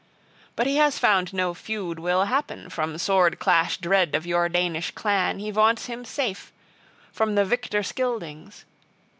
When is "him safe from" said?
5.85-7.35